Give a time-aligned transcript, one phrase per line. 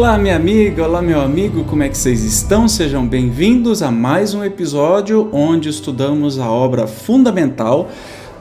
[0.00, 2.66] Olá, minha amiga, olá, meu amigo, como é que vocês estão?
[2.66, 7.90] Sejam bem-vindos a mais um episódio onde estudamos a obra fundamental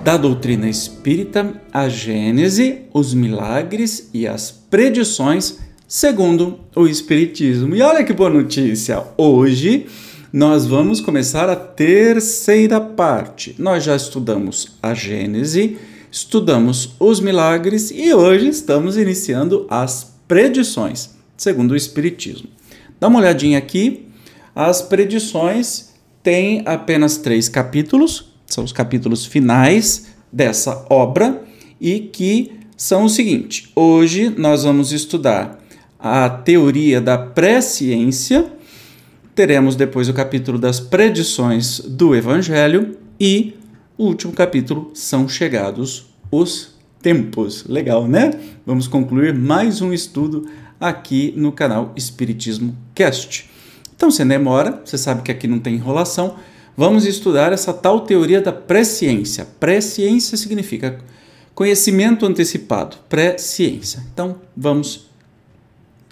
[0.02, 7.76] da doutrina espírita, a Gênese, os milagres e as predições segundo o Espiritismo.
[7.76, 9.04] E olha que boa notícia!
[9.18, 9.86] Hoje
[10.32, 13.54] nós vamos começar a terceira parte.
[13.60, 15.78] Nós já estudamos a Gênese,
[16.10, 22.50] estudamos os milagres e hoje estamos iniciando as predições segundo o Espiritismo.
[23.00, 24.06] Dá uma olhadinha aqui.
[24.54, 31.42] As predições têm apenas três capítulos, são os capítulos finais dessa obra,
[31.80, 35.60] e que são o seguinte: hoje nós vamos estudar
[35.98, 38.52] a teoria da presciência,
[39.34, 43.56] teremos depois o capítulo das predições do Evangelho e
[43.98, 47.66] o último capítulo são chegados os tempos.
[47.66, 48.32] Legal, né?
[48.66, 50.48] Vamos concluir mais um estudo
[50.80, 53.50] aqui no canal Espiritismo Cast.
[53.96, 56.36] Então, sem demora, você sabe que aqui não tem enrolação,
[56.76, 59.46] vamos estudar essa tal teoria da presciência.
[59.60, 61.00] Presciência significa
[61.54, 64.02] conhecimento antecipado, presciência.
[64.14, 65.10] Então, vamos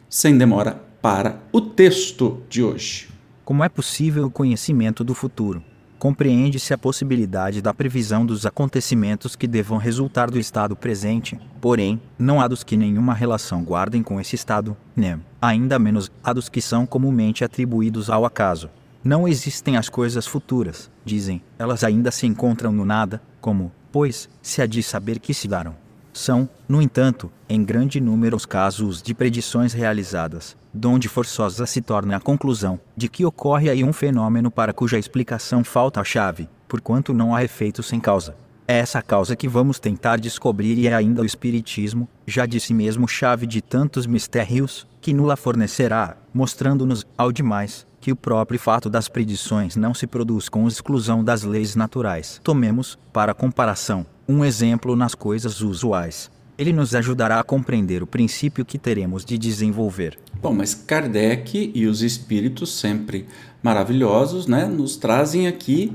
[0.10, 3.08] sem demora para o texto de hoje.
[3.46, 5.64] Como é possível o conhecimento do futuro?
[6.00, 12.40] Compreende-se a possibilidade da previsão dos acontecimentos que devam resultar do estado presente, porém, não
[12.40, 16.62] há dos que nenhuma relação guardem com esse estado, nem, ainda menos, há dos que
[16.62, 18.70] são comumente atribuídos ao acaso.
[19.04, 24.62] Não existem as coisas futuras, dizem, elas ainda se encontram no nada, como, pois, se
[24.62, 25.87] há de saber que se darão.
[26.18, 32.18] São, no entanto, em grande número os casos de predições realizadas, donde forçosa se torna
[32.18, 37.14] a conclusão de que ocorre aí um fenômeno para cuja explicação falta a chave, porquanto
[37.14, 38.36] não há efeito sem causa.
[38.68, 42.74] É essa causa que vamos tentar descobrir e é ainda o Espiritismo, já de si
[42.74, 48.90] mesmo chave de tantos mistérios, que nula fornecerá, mostrando-nos, ao demais, que o próprio fato
[48.90, 52.40] das predições não se produz com exclusão das leis naturais.
[52.42, 56.32] Tomemos, para comparação, um exemplo nas coisas usuais.
[56.58, 60.18] Ele nos ajudará a compreender o princípio que teremos de desenvolver.
[60.42, 63.26] Bom, mas Kardec e os espíritos sempre
[63.62, 65.92] maravilhosos, né, nos trazem aqui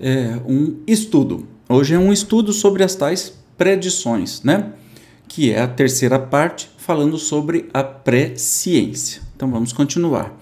[0.00, 1.46] é, um estudo.
[1.68, 4.72] Hoje é um estudo sobre as tais predições, né,
[5.28, 9.22] que é a terceira parte falando sobre a presciência.
[9.36, 10.36] Então vamos continuar.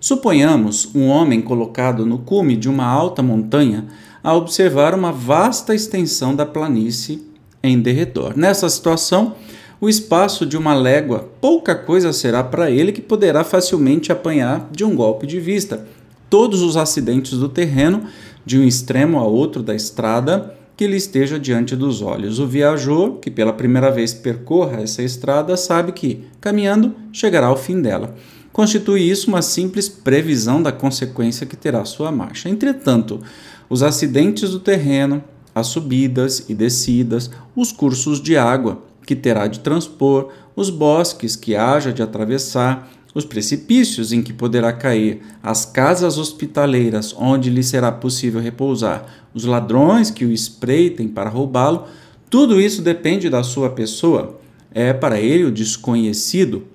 [0.00, 3.86] Suponhamos um homem colocado no cume de uma alta montanha
[4.22, 7.22] a observar uma vasta extensão da planície
[7.62, 8.36] em derredor.
[8.36, 9.34] Nessa situação,
[9.80, 14.84] o espaço de uma légua, pouca coisa será para ele que poderá facilmente apanhar de
[14.84, 15.86] um golpe de vista
[16.30, 18.04] todos os acidentes do terreno,
[18.44, 22.38] de um extremo a outro da estrada, que lhe esteja diante dos olhos.
[22.38, 27.80] O viajor, que pela primeira vez percorra essa estrada, sabe que, caminhando, chegará ao fim
[27.80, 28.14] dela.
[28.56, 32.48] Constitui isso uma simples previsão da consequência que terá sua marcha.
[32.48, 33.20] Entretanto,
[33.68, 35.22] os acidentes do terreno,
[35.54, 41.54] as subidas e descidas, os cursos de água que terá de transpor, os bosques que
[41.54, 47.92] haja de atravessar, os precipícios em que poderá cair, as casas hospitaleiras onde lhe será
[47.92, 51.84] possível repousar, os ladrões que o espreitem para roubá-lo,
[52.30, 54.40] tudo isso depende da sua pessoa.
[54.72, 56.66] É para ele o desconhecido,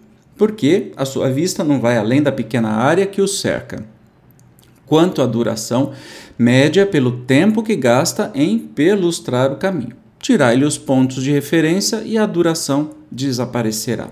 [0.41, 3.85] porque a sua vista não vai além da pequena área que o cerca.
[4.87, 5.91] Quanto à duração,
[6.35, 9.95] média pelo tempo que gasta em perlustrar o caminho.
[10.17, 14.07] Tirai-lhe os pontos de referência e a duração desaparecerá.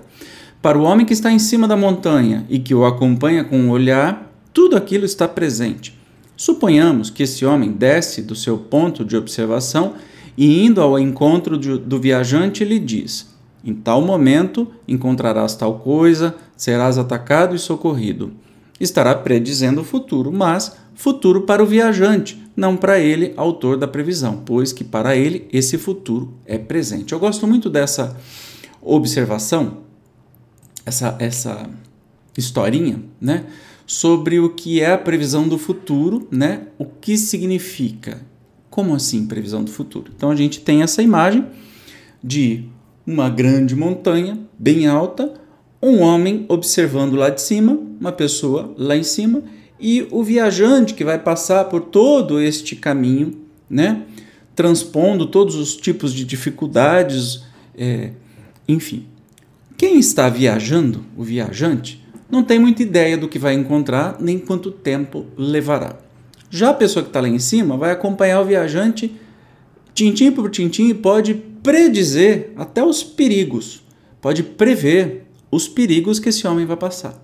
[0.62, 3.70] Para o homem que está em cima da montanha e que o acompanha com o
[3.70, 5.98] olhar, tudo aquilo está presente.
[6.36, 9.94] Suponhamos que esse homem desce do seu ponto de observação
[10.38, 13.29] e, indo ao encontro do viajante, lhe diz:
[13.64, 18.32] Em tal momento encontrarás tal coisa, serás atacado e socorrido.
[18.80, 24.42] Estará predizendo o futuro, mas futuro para o viajante, não para ele, autor da previsão,
[24.44, 27.12] pois que para ele esse futuro é presente.
[27.12, 28.16] Eu gosto muito dessa
[28.80, 29.78] observação,
[30.84, 31.68] essa, essa
[32.36, 33.44] historinha, né?
[33.86, 36.68] Sobre o que é a previsão do futuro, né?
[36.78, 38.20] O que significa?
[38.70, 40.12] Como assim previsão do futuro?
[40.16, 41.46] Então a gente tem essa imagem
[42.22, 42.66] de
[43.10, 45.34] uma grande montanha bem alta,
[45.82, 49.42] um homem observando lá de cima, uma pessoa lá em cima
[49.80, 54.02] e o viajante que vai passar por todo este caminho, né,
[54.54, 57.42] transpondo todos os tipos de dificuldades,
[57.76, 58.10] é,
[58.68, 59.06] enfim.
[59.76, 64.70] Quem está viajando, o viajante, não tem muita ideia do que vai encontrar nem quanto
[64.70, 65.96] tempo levará.
[66.50, 69.14] Já a pessoa que está lá em cima vai acompanhar o viajante
[69.94, 73.82] tintim por tintim pode predizer até os perigos,
[74.20, 77.22] pode prever os perigos que esse homem vai passar.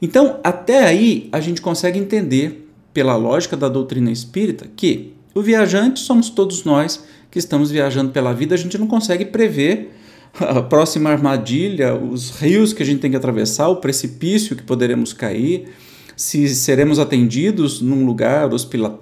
[0.00, 6.00] Então, até aí, a gente consegue entender, pela lógica da doutrina espírita, que o viajante
[6.00, 9.92] somos todos nós que estamos viajando pela vida, a gente não consegue prever
[10.38, 15.12] a próxima armadilha, os rios que a gente tem que atravessar, o precipício que poderemos
[15.12, 15.68] cair,
[16.16, 18.50] se seremos atendidos num lugar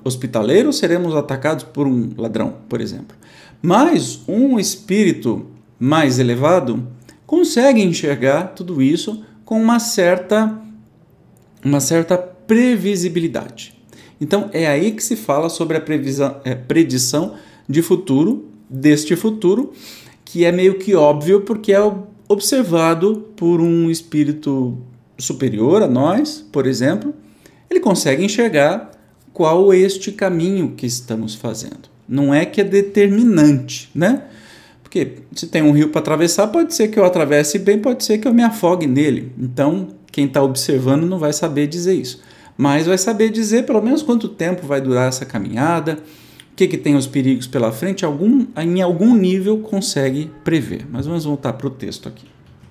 [0.05, 3.17] hospitaleiro ou seremos atacados por um ladrão, por exemplo.
[3.63, 5.47] Mas um espírito
[5.79, 6.87] mais elevado
[7.27, 10.59] consegue enxergar tudo isso com uma certa
[11.65, 13.75] uma certa previsibilidade.
[14.21, 17.35] Então é aí que se fala sobre a previsão, é, predição
[17.69, 19.73] de futuro deste futuro,
[20.25, 21.81] que é meio que óbvio porque é
[22.29, 24.79] observado por um espírito
[25.21, 27.15] superior a nós, por exemplo,
[27.69, 28.91] ele consegue enxergar
[29.33, 31.89] qual este caminho que estamos fazendo.
[32.09, 34.25] Não é que é determinante, né?
[34.83, 38.19] Porque se tem um rio para atravessar, pode ser que eu atravesse bem, pode ser
[38.19, 39.33] que eu me afogue nele.
[39.39, 42.21] Então, quem está observando não vai saber dizer isso.
[42.57, 45.99] Mas vai saber dizer pelo menos quanto tempo vai durar essa caminhada,
[46.53, 50.85] o que, que tem os perigos pela frente, algum, em algum nível consegue prever.
[50.91, 52.27] Mas vamos voltar para o texto aqui.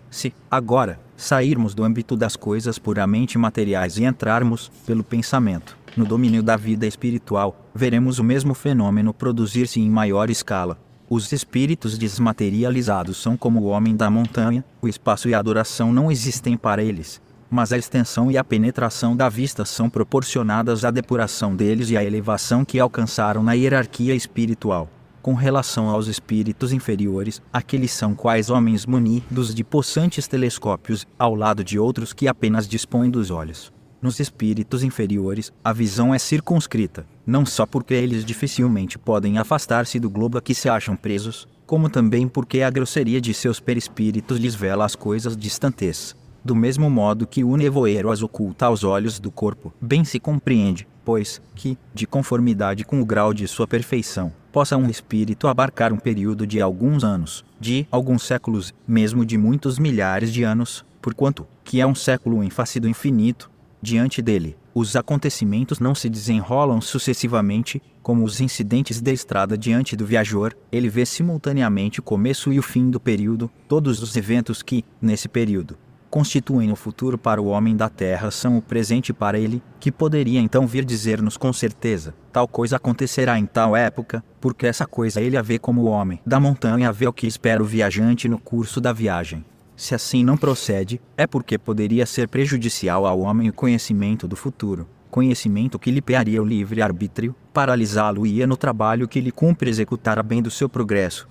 [0.09, 6.41] Se, agora, sairmos do âmbito das coisas puramente materiais e entrarmos, pelo pensamento, no domínio
[6.41, 10.77] da vida espiritual, veremos o mesmo fenômeno produzir-se em maior escala.
[11.09, 16.11] Os espíritos desmaterializados são como o homem da montanha, o espaço e a duração não
[16.11, 21.55] existem para eles, mas a extensão e a penetração da vista são proporcionadas à depuração
[21.55, 24.87] deles e à elevação que alcançaram na hierarquia espiritual
[25.21, 31.63] com relação aos espíritos inferiores, aqueles são quais homens munidos de possantes telescópios, ao lado
[31.63, 33.71] de outros que apenas dispõem dos olhos.
[34.01, 40.09] Nos espíritos inferiores, a visão é circunscrita, não só porque eles dificilmente podem afastar-se do
[40.09, 44.55] globo a que se acham presos, como também porque a grosseria de seus perispíritos lhes
[44.55, 46.15] vela as coisas distantes.
[46.43, 50.87] Do mesmo modo que o nevoeiro as oculta aos olhos do corpo, bem se compreende,
[51.09, 55.97] pois, que, de conformidade com o grau de sua perfeição, possa um espírito abarcar um
[55.97, 61.81] período de alguns anos, de alguns séculos, mesmo de muitos milhares de anos, porquanto, que
[61.81, 63.49] é um século em face do infinito,
[63.81, 70.05] diante dele, os acontecimentos não se desenrolam sucessivamente, como os incidentes da estrada diante do
[70.05, 74.85] viajor, ele vê simultaneamente o começo e o fim do período, todos os eventos que,
[75.01, 75.75] nesse período,
[76.09, 80.39] constituem o futuro para o homem da terra são o presente para ele, que poderia
[80.39, 85.37] então vir dizer-nos com certeza: tal coisa acontecerá em tal época, porque essa coisa ele
[85.37, 88.81] a vê como o homem da montanha vê o que espera o viajante no curso
[88.81, 89.45] da viagem.
[89.75, 94.85] Se assim não procede, é porque poderia ser prejudicial ao homem o conhecimento do futuro,
[95.09, 100.41] conhecimento que lhe pearia o livre-arbítrio, paralisá-lo-ia no trabalho que lhe cumpre executar a bem
[100.41, 101.27] do seu progresso.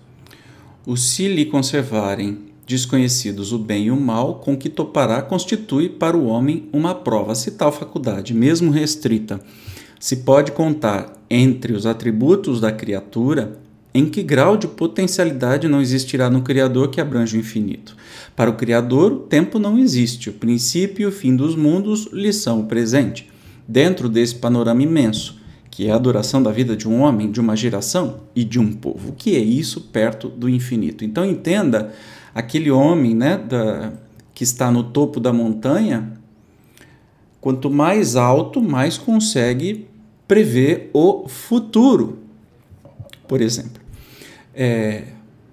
[0.87, 6.17] Os se lhe conservarem desconhecidos o bem e o mal, com que topará constitui para
[6.17, 9.41] o homem uma prova, se tal faculdade, mesmo restrita,
[9.99, 13.59] se pode contar entre os atributos da criatura,
[13.95, 17.97] em que grau de potencialidade não existirá no Criador que abrange o infinito?
[18.37, 22.33] Para o Criador, o tempo não existe, o princípio e o fim dos mundos lhe
[22.33, 23.31] são o presente.
[23.67, 25.39] Dentro desse panorama imenso,
[25.71, 28.73] que é a duração da vida de um homem, de uma geração e de um
[28.73, 31.05] povo, o que é isso perto do infinito?
[31.05, 31.93] Então entenda
[32.39, 33.93] aquele homem né, da,
[34.33, 36.13] que está no topo da montanha,
[37.41, 39.89] quanto mais alto, mais consegue
[40.29, 42.21] prever o futuro.
[43.27, 43.83] Por exemplo,
[44.55, 45.03] é,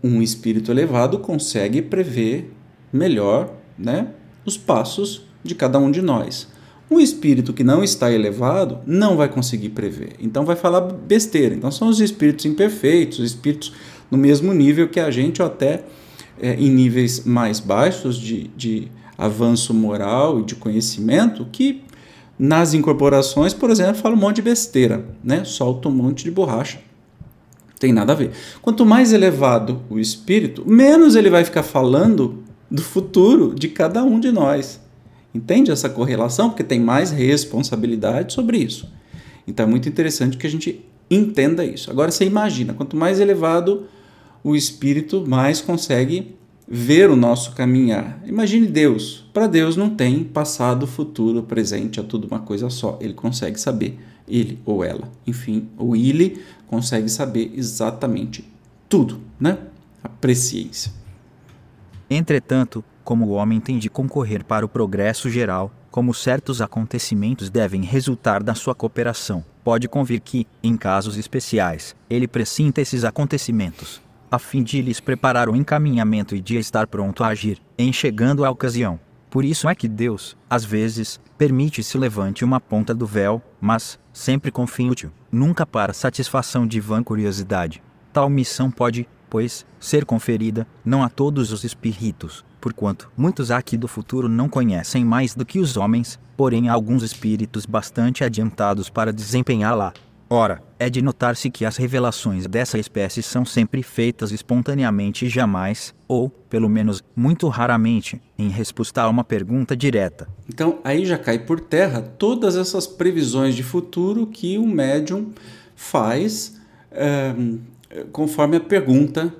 [0.03, 2.53] um espírito elevado consegue prever
[2.93, 4.09] melhor né,
[4.45, 6.47] os passos de cada um de nós.
[6.89, 11.55] Um espírito que não está elevado não vai conseguir prever, então vai falar besteira.
[11.55, 13.73] Então são os espíritos imperfeitos, os espíritos
[14.11, 15.83] no mesmo nível que a gente ou até
[16.39, 18.87] é, em níveis mais baixos de, de
[19.17, 21.83] avanço moral e de conhecimento que
[22.37, 25.45] nas incorporações, por exemplo, fala um monte de besteira, né?
[25.45, 26.79] solta um monte de borracha.
[27.79, 28.31] Tem nada a ver.
[28.61, 34.19] Quanto mais elevado o espírito, menos ele vai ficar falando do futuro de cada um
[34.19, 34.79] de nós.
[35.33, 36.49] Entende essa correlação?
[36.49, 38.89] Porque tem mais responsabilidade sobre isso.
[39.47, 41.91] Então é muito interessante que a gente entenda isso.
[41.91, 43.85] Agora você imagina, quanto mais elevado
[44.45, 46.35] o espírito mais consegue
[46.67, 48.21] ver o nosso caminhar.
[48.27, 49.27] Imagine Deus.
[49.33, 52.99] Para Deus não tem passado, futuro, presente, é tudo uma coisa só.
[53.01, 53.97] Ele consegue saber,
[54.27, 58.45] ele ou ela, enfim, ou ele consegue saber exatamente
[58.87, 59.57] tudo, né?
[60.03, 60.91] A presciência.
[62.07, 67.81] Entretanto, como o homem tem de concorrer para o progresso geral, como certos acontecimentos devem
[67.81, 74.39] resultar da sua cooperação, pode convir que, em casos especiais, ele pressinta esses acontecimentos, a
[74.39, 78.49] fim de lhes preparar o encaminhamento e de estar pronto a agir, em chegando a
[78.49, 78.99] ocasião.
[79.29, 83.99] Por isso é que Deus, às vezes, permite se levante uma ponta do véu, mas,
[84.13, 87.83] sempre com fim útil, nunca para satisfação de vã curiosidade.
[88.13, 93.87] Tal missão pode, pois, ser conferida, não a todos os espíritos, porquanto muitos aqui do
[93.89, 99.11] futuro não conhecem mais do que os homens, porém há alguns espíritos bastante adiantados para
[99.11, 99.93] desempenhá-la.
[100.29, 105.93] Ora, é de notar-se que as revelações dessa espécie são sempre feitas espontaneamente e jamais,
[106.07, 110.27] ou, pelo menos, muito raramente, em resposta a uma pergunta direta.
[110.49, 115.31] Então, aí já cai por terra todas essas previsões de futuro que o médium
[115.75, 116.59] faz
[116.91, 117.35] é,
[118.11, 119.31] conforme a pergunta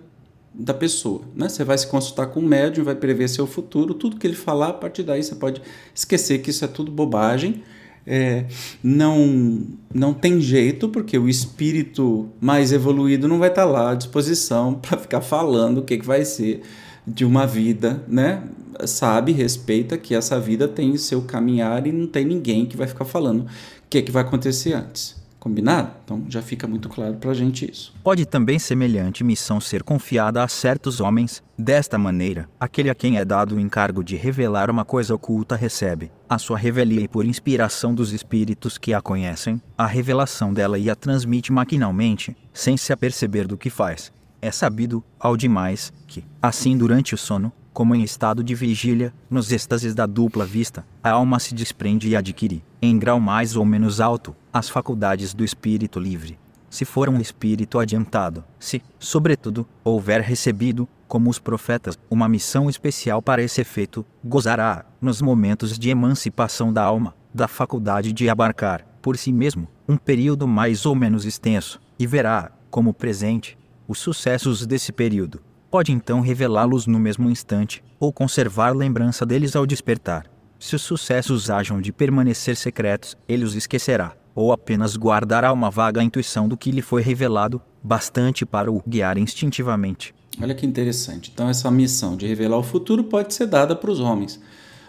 [0.54, 1.22] da pessoa.
[1.36, 1.50] Né?
[1.50, 4.70] Você vai se consultar com o médium, vai prever seu futuro, tudo que ele falar,
[4.70, 5.63] a partir daí você pode
[5.96, 7.63] esquecer que isso é tudo bobagem
[8.05, 8.45] é,
[8.83, 14.75] não, não tem jeito, porque o espírito mais evoluído não vai estar lá à disposição
[14.81, 16.62] para ficar falando o que, que vai ser
[17.07, 18.43] de uma vida, né?
[18.85, 22.88] Sabe, respeita que essa vida tem o seu caminhar e não tem ninguém que vai
[22.88, 23.47] ficar falando o
[23.89, 25.15] que, que vai acontecer antes.
[25.46, 25.92] Combinado?
[26.04, 27.94] Então já fica muito claro para a gente isso.
[28.04, 31.44] Pode também semelhante missão ser confiada a certos homens.
[31.56, 36.12] Desta maneira, aquele a quem é dado o encargo de revelar uma coisa oculta recebe
[36.28, 40.90] a sua revelia e por inspiração dos espíritos que a conhecem, a revelação dela e
[40.90, 44.12] a transmite maquinalmente, sem se aperceber do que faz.
[44.42, 49.51] É sabido, ao demais, que, assim durante o sono, como em estado de vigília, nos
[49.51, 54.00] êxtases da dupla vista, a alma se desprende e adquire, em grau mais ou menos
[54.00, 56.39] alto, as faculdades do espírito livre.
[56.70, 63.22] Se for um espírito adiantado, se, sobretudo, houver recebido, como os profetas, uma missão especial
[63.22, 69.17] para esse efeito, gozará, nos momentos de emancipação da alma, da faculdade de abarcar, por
[69.17, 74.94] si mesmo, um período mais ou menos extenso, e verá, como presente, os sucessos desse
[74.94, 75.41] período,
[75.75, 80.25] pode então revelá-los no mesmo instante, ou conservar lembrança deles ao despertar.
[80.58, 86.01] Se os sucessos hajam de permanecer secretos, ele os esquecerá, ou apenas guardará uma vaga
[86.01, 90.15] intuição do que lhe foi revelado, bastante para o guiar instintivamente.
[90.41, 91.29] Olha que interessante.
[91.34, 94.39] Então, essa missão de revelar o futuro pode ser dada para os homens,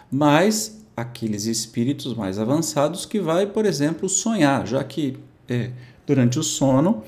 [0.09, 5.17] mas aqueles espíritos mais avançados que vai, por exemplo, sonhar, já que
[5.49, 5.69] é,
[6.05, 7.03] durante o sono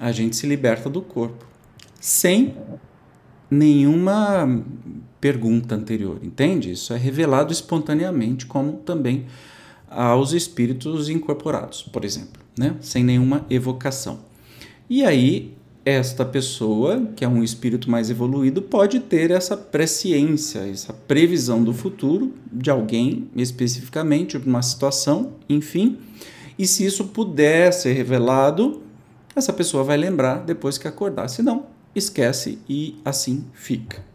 [0.00, 1.44] a gente se liberta do corpo,
[2.00, 2.56] sem
[3.50, 4.62] nenhuma
[5.20, 6.70] pergunta anterior, entende?
[6.70, 9.26] Isso é revelado espontaneamente, como também
[9.90, 12.76] aos espíritos incorporados, por exemplo, né?
[12.80, 14.20] sem nenhuma evocação.
[14.88, 20.92] E aí, esta pessoa, que é um espírito mais evoluído, pode ter essa presciência, essa
[20.92, 25.98] previsão do futuro de alguém especificamente, de uma situação, enfim.
[26.58, 28.82] E se isso puder ser revelado,
[29.34, 31.28] essa pessoa vai lembrar depois que acordar.
[31.28, 31.66] Se não,
[31.98, 34.06] esquece e assim fica.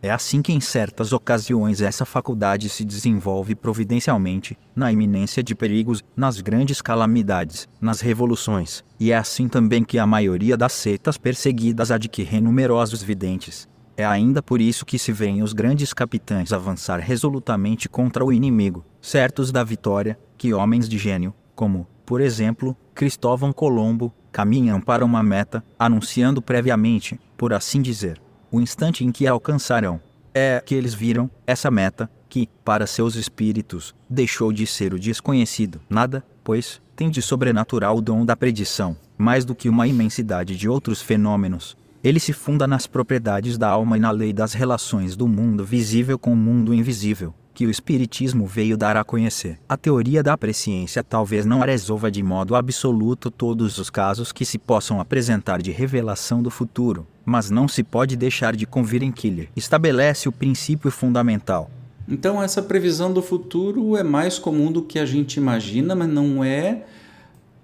[0.00, 6.04] É assim que, em certas ocasiões, essa faculdade se desenvolve providencialmente, na iminência de perigos,
[6.16, 11.90] nas grandes calamidades, nas revoluções, e é assim também que a maioria das seitas perseguidas
[11.90, 13.68] adquirem numerosos videntes.
[13.96, 18.84] É ainda por isso que se veem os grandes capitães avançar resolutamente contra o inimigo,
[19.02, 25.20] certos da vitória, que homens de gênio, como, por exemplo, Cristóvão Colombo, caminham para uma
[25.20, 30.00] meta, anunciando previamente, por assim dizer, o instante em que a alcançarão.
[30.32, 35.80] É que eles viram essa meta, que, para seus espíritos, deixou de ser o desconhecido.
[35.90, 40.68] Nada, pois, tem de sobrenatural o dom da predição, mais do que uma imensidade de
[40.68, 41.76] outros fenômenos.
[42.04, 46.16] Ele se funda nas propriedades da alma e na lei das relações do mundo visível
[46.16, 49.58] com o mundo invisível que o Espiritismo veio dar a conhecer.
[49.68, 54.58] A teoria da presciência talvez não resolva de modo absoluto todos os casos que se
[54.58, 59.48] possam apresentar de revelação do futuro, mas não se pode deixar de convir em que
[59.56, 61.68] estabelece o princípio fundamental.
[62.06, 66.44] Então, essa previsão do futuro é mais comum do que a gente imagina, mas não
[66.44, 66.84] é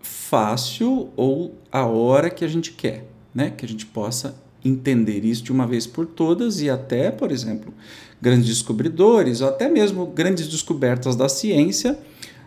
[0.03, 3.51] fácil ou a hora que a gente quer, né?
[3.51, 4.35] Que a gente possa
[4.65, 7.73] entender isso de uma vez por todas e até, por exemplo,
[8.21, 11.99] grandes descobridores, ou até mesmo grandes descobertas da ciência,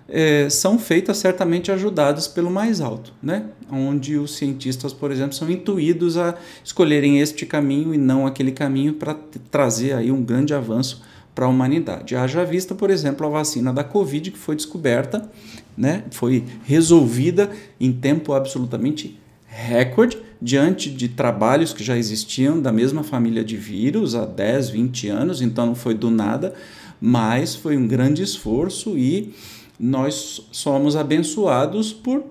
[0.09, 3.45] é, são feitas certamente ajudadas pelo mais alto, né?
[3.69, 8.93] onde os cientistas, por exemplo, são intuídos a escolherem este caminho e não aquele caminho
[8.93, 9.15] para
[9.51, 11.03] trazer aí um grande avanço
[11.36, 12.15] para a humanidade.
[12.15, 15.29] Haja vista, por exemplo, a vacina da Covid que foi descoberta,
[15.77, 16.05] né?
[16.09, 19.19] foi resolvida em tempo absolutamente
[19.57, 25.09] recorde diante de trabalhos que já existiam da mesma família de vírus há 10, 20
[25.09, 26.53] anos, então não foi do nada,
[27.01, 29.33] mas foi um grande esforço e
[29.79, 32.23] nós somos abençoados por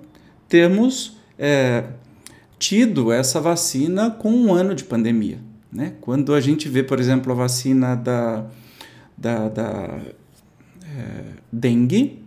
[0.48, 1.84] termos é,
[2.60, 5.40] tido essa vacina com um ano de pandemia.
[5.72, 5.94] Né?
[6.00, 8.46] Quando a gente vê, por exemplo, a vacina da,
[9.18, 10.00] da, da
[10.84, 12.22] é, dengue,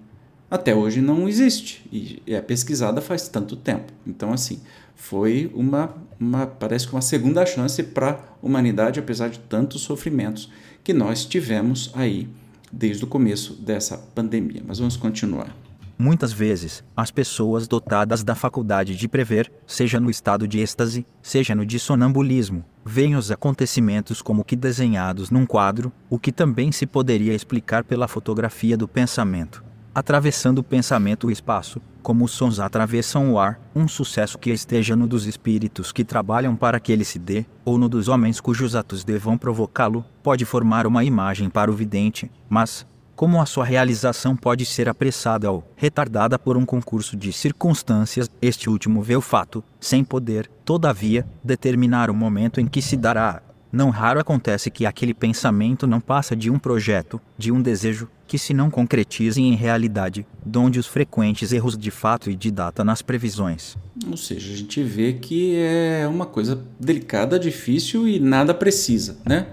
[0.52, 3.94] até hoje não existe e é pesquisada faz tanto tempo.
[4.06, 4.60] Então, assim,
[5.00, 10.52] foi uma, uma parece que uma segunda chance para a humanidade, apesar de tantos sofrimentos
[10.84, 12.28] que nós tivemos aí
[12.72, 14.62] desde o começo dessa pandemia.
[14.68, 15.56] Mas vamos continuar.
[15.98, 21.56] Muitas vezes, as pessoas dotadas da faculdade de prever, seja no estado de êxtase, seja
[21.56, 26.86] no de sonambulismo, veem os acontecimentos como que desenhados num quadro, o que também se
[26.86, 29.64] poderia explicar pela fotografia do pensamento.
[30.00, 34.96] Atravessando o pensamento o espaço, como os sons atravessam o ar, um sucesso que esteja
[34.96, 38.78] no dos espíritos que trabalham para que ele se dê, ou no dos homens cujos
[38.78, 44.38] atos devam provocá-lo, pode formar uma imagem para o vidente, mas, como a sua realização
[44.38, 49.62] pode ser apressada ou retardada por um concurso de circunstâncias, este último vê o fato,
[49.82, 53.42] sem poder, todavia, determinar o momento em que se dará.
[53.72, 58.38] Não raro acontece que aquele pensamento não passa de um projeto, de um desejo, que
[58.38, 63.04] se não concretize em realidade, donde os frequentes erros de fato e de data nas
[63.04, 63.78] previsões.
[64.10, 69.48] Ou seja, a gente vê que é uma coisa delicada, difícil e nada precisa, né?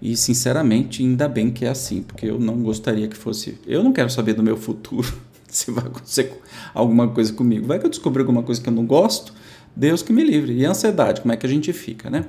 [0.00, 3.58] E sinceramente, ainda bem que é assim, porque eu não gostaria que fosse.
[3.66, 5.12] Eu não quero saber do meu futuro,
[5.48, 6.40] se vai acontecer
[6.72, 7.66] alguma coisa comigo.
[7.66, 9.34] Vai que eu descobri alguma coisa que eu não gosto,
[9.74, 10.52] Deus que me livre.
[10.52, 12.24] E a ansiedade, como é que a gente fica, né?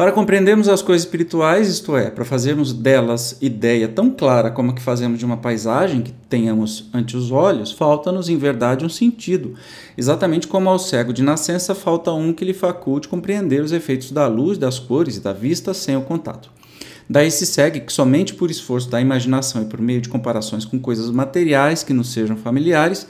[0.00, 4.74] Para compreendermos as coisas espirituais, isto é, para fazermos delas ideia tão clara como a
[4.74, 9.56] que fazemos de uma paisagem que tenhamos ante os olhos, falta-nos em verdade um sentido,
[9.98, 14.26] exatamente como ao cego de nascença falta um que lhe faculte compreender os efeitos da
[14.26, 16.50] luz, das cores e da vista sem o contato.
[17.06, 20.80] Daí se segue que somente por esforço da imaginação e por meio de comparações com
[20.80, 23.06] coisas materiais que nos sejam familiares,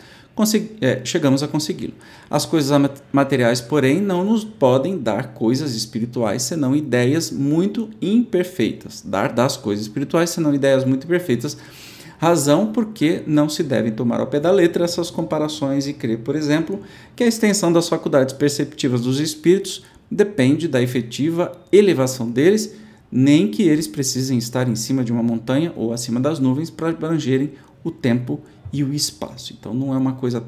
[0.80, 1.94] é, chegamos a consegui-lo.
[2.28, 2.70] As coisas
[3.12, 9.02] materiais, porém, não nos podem dar coisas espirituais senão ideias muito imperfeitas.
[9.04, 11.56] Dar das coisas espirituais senão ideias muito imperfeitas.
[12.18, 16.36] Razão porque não se devem tomar ao pé da letra essas comparações e crer, por
[16.36, 16.80] exemplo,
[17.16, 22.74] que a extensão das faculdades perceptivas dos espíritos depende da efetiva elevação deles
[23.10, 26.90] nem que eles precisem estar em cima de uma montanha ou acima das nuvens para
[26.90, 28.40] abrangerem o tempo
[28.72, 29.52] e o espaço.
[29.58, 30.44] Então não é uma coisa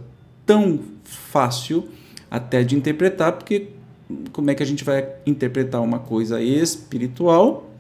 [0.47, 1.89] tão fácil
[2.31, 3.69] até de interpretar, porque
[4.33, 7.71] como é que a gente vai interpretar uma coisa espiritual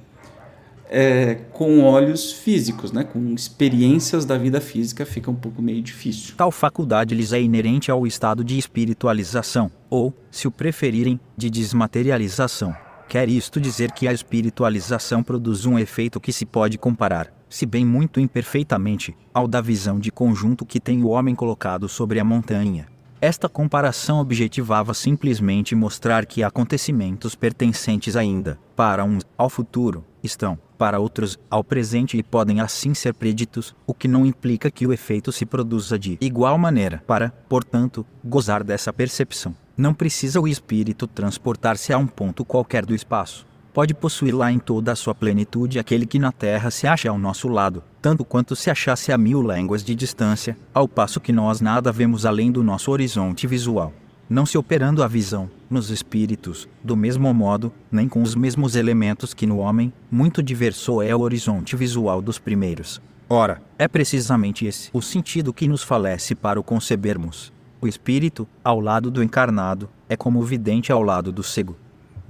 [0.92, 3.02] é, com olhos físicos, né?
[3.02, 6.34] com experiências da vida física, fica um pouco meio difícil.
[6.36, 12.76] Tal faculdade lhes é inerente ao estado de espiritualização, ou, se o preferirem, de desmaterialização.
[13.08, 17.84] Quer isto dizer que a espiritualização produz um efeito que se pode comparar, se bem
[17.84, 22.86] muito imperfeitamente, ao da visão de conjunto que tem o homem colocado sobre a montanha.
[23.20, 30.98] Esta comparação objetivava simplesmente mostrar que acontecimentos pertencentes ainda, para uns, ao futuro, estão, para
[30.98, 35.30] outros, ao presente e podem assim ser preditos, o que não implica que o efeito
[35.30, 39.54] se produza de igual maneira, para, portanto, gozar dessa percepção.
[39.76, 43.46] Não precisa o espírito transportar-se a um ponto qualquer do espaço.
[43.72, 47.16] Pode possuir lá em toda a sua plenitude aquele que na Terra se acha ao
[47.16, 51.62] nosso lado, tanto quanto se achasse a mil léguas de distância, ao passo que nós
[51.62, 53.90] nada vemos além do nosso horizonte visual.
[54.28, 59.32] Não se operando a visão, nos espíritos, do mesmo modo, nem com os mesmos elementos
[59.32, 63.00] que no homem, muito diverso é o horizonte visual dos primeiros.
[63.26, 67.50] Ora, é precisamente esse o sentido que nos falece para o concebermos.
[67.80, 71.74] O espírito, ao lado do encarnado, é como o vidente ao lado do cego.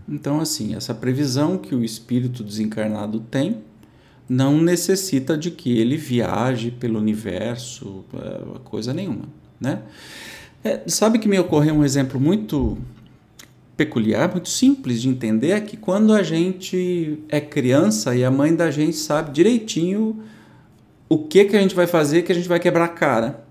[0.09, 3.59] Então, assim, essa previsão que o espírito desencarnado tem
[4.29, 9.25] não necessita de que ele viaje pelo universo, é, coisa nenhuma,
[9.61, 9.83] né?
[10.65, 12.79] É, sabe que me ocorreu um exemplo muito
[13.77, 18.55] peculiar, muito simples de entender, é que quando a gente é criança e a mãe
[18.55, 20.23] da gente sabe direitinho
[21.09, 23.45] o que, que a gente vai fazer que a gente vai quebrar a cara.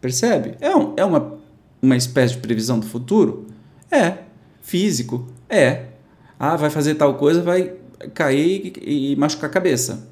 [0.00, 0.54] Percebe?
[0.60, 1.38] É, um, é uma
[1.80, 3.46] uma espécie de previsão do futuro?
[3.90, 4.18] É.
[4.60, 5.26] Físico?
[5.48, 5.86] É.
[6.38, 7.72] Ah, vai fazer tal coisa, vai
[8.14, 10.08] cair e, machucar a cabeça.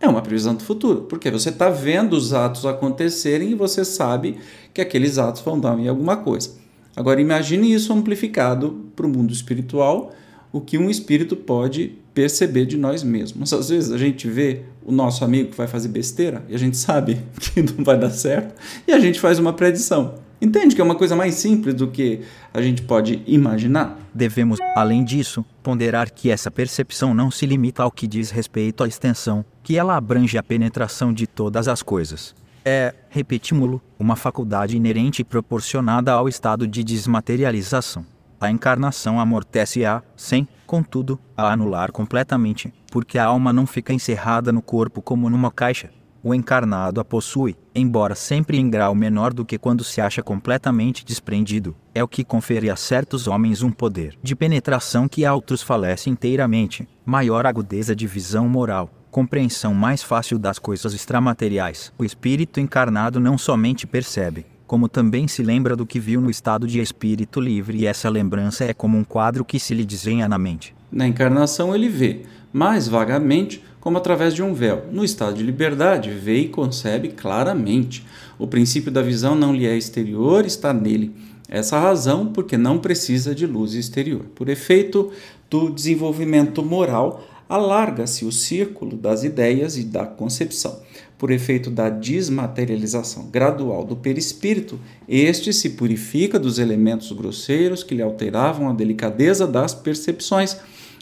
[0.00, 4.36] É uma previsão do futuro, porque você está vendo os atos acontecerem e você sabe
[4.74, 6.50] que aqueles atos vão dar em alguma coisa.
[6.94, 10.12] Agora imagine isso amplificado para o mundo espiritual,
[10.52, 13.52] o que um espírito pode perceber de nós mesmos.
[13.52, 16.76] Às vezes a gente vê o nosso amigo que vai fazer besteira e a gente
[16.76, 18.54] sabe que não vai dar certo
[18.86, 20.14] e a gente faz uma predição.
[20.40, 22.20] Entende que é uma coisa mais simples do que
[22.52, 23.98] a gente pode imaginar?
[24.12, 28.88] Devemos, além disso, ponderar que essa percepção não se limita ao que diz respeito à
[28.88, 32.34] extensão, que ela abrange a penetração de todas as coisas.
[32.64, 38.04] É, repetimos-lo, uma faculdade inerente e proporcionada ao estado de desmaterialização.
[38.40, 44.60] A encarnação amortece-a, sem, contudo, a anular completamente, porque a alma não fica encerrada no
[44.60, 45.90] corpo como numa caixa.
[46.26, 51.04] O encarnado a possui, embora sempre em grau menor do que quando se acha completamente
[51.04, 51.76] desprendido.
[51.94, 56.08] É o que confere a certos homens um poder de penetração que a outros falece
[56.08, 61.92] inteiramente, maior agudeza de visão moral, compreensão mais fácil das coisas extramateriais.
[61.98, 66.66] O espírito encarnado não somente percebe, como também se lembra do que viu no estado
[66.66, 70.38] de espírito livre, e essa lembrança é como um quadro que se lhe desenha na
[70.38, 70.74] mente.
[70.90, 72.22] Na encarnação ele vê,
[72.54, 74.84] mais vagamente, como através de um véu.
[74.92, 78.06] No estado de liberdade, vê e concebe claramente.
[78.38, 81.12] O princípio da visão não lhe é exterior, está nele.
[81.48, 84.24] Essa razão porque não precisa de luz exterior.
[84.36, 85.10] Por efeito
[85.50, 90.80] do desenvolvimento moral, alarga-se o círculo das ideias e da concepção.
[91.18, 98.02] Por efeito da desmaterialização gradual do perispírito, este se purifica dos elementos grosseiros que lhe
[98.02, 100.56] alteravam a delicadeza das percepções,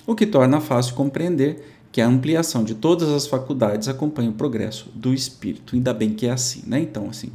[0.07, 1.63] o que torna fácil compreender
[1.93, 5.77] que a ampliação de todas as faculdades acompanha o progresso do espírito.
[5.77, 6.81] Ainda bem que é assim, né?
[6.81, 7.31] Então, assim,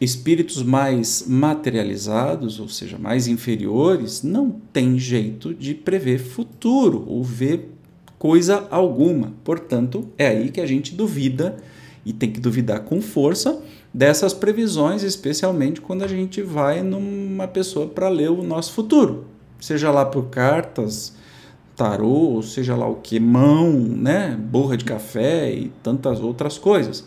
[0.00, 7.72] espíritos mais materializados, ou seja, mais inferiores, não têm jeito de prever futuro ou ver
[8.18, 9.32] coisa alguma.
[9.42, 11.56] Portanto, é aí que a gente duvida
[12.06, 13.60] e tem que duvidar com força
[13.92, 19.26] dessas previsões, especialmente quando a gente vai numa pessoa para ler o nosso futuro,
[19.60, 21.14] seja lá por cartas,
[21.76, 27.06] tarô, seja lá o que, mão, né, borra de café e tantas outras coisas.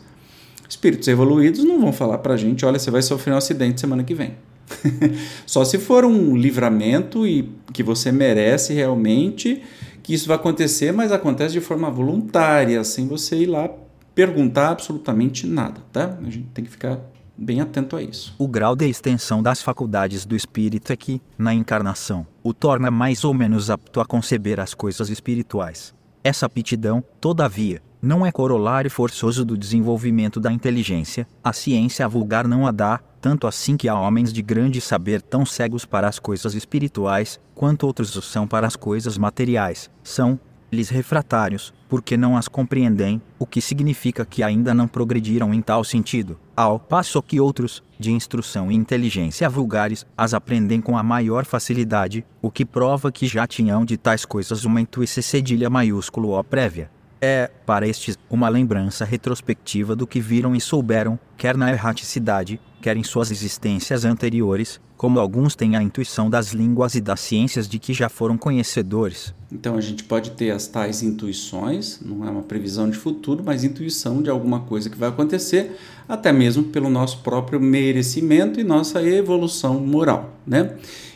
[0.68, 4.04] Espíritos evoluídos não vão falar para a gente, olha, você vai sofrer um acidente semana
[4.04, 4.36] que vem.
[5.46, 9.62] Só se for um livramento e que você merece realmente
[10.04, 13.70] que isso vai acontecer, mas acontece de forma voluntária, sem você ir lá
[14.16, 16.18] perguntar absolutamente nada, tá?
[16.22, 17.00] A gente tem que ficar
[17.38, 18.34] bem atento a isso.
[18.38, 23.26] O grau de extensão das faculdades do espírito é que, na encarnação, o torna mais
[23.26, 25.94] ou menos apto a conceber as coisas espirituais.
[26.24, 32.66] Essa aptidão, todavia, não é corolário forçoso do desenvolvimento da inteligência, a ciência vulgar não
[32.66, 36.56] a dá, tanto assim que há homens de grande saber tão cegos para as coisas
[36.56, 39.92] espirituais, quanto outros o são para as coisas materiais.
[40.02, 40.40] São,
[40.72, 45.84] lhes refratários, porque não as compreendem, o que significa que ainda não progrediram em tal
[45.84, 51.46] sentido, ao passo que outros, de instrução e inteligência vulgares, as aprendem com a maior
[51.46, 56.44] facilidade, o que prova que já tinham de tais coisas uma intuição cedilha maiúsculo ó
[56.44, 56.97] prévia.
[57.20, 62.96] É, para estes, uma lembrança retrospectiva do que viram e souberam, quer na erraticidade, quer
[62.96, 67.78] em suas existências anteriores, como alguns têm a intuição das línguas e das ciências de
[67.78, 69.34] que já foram conhecedores.
[69.52, 73.64] Então a gente pode ter as tais intuições, não é uma previsão de futuro, mas
[73.64, 75.78] intuição de alguma coisa que vai acontecer,
[76.10, 80.76] até mesmo pelo nosso próprio merecimento e nossa evolução moral, né?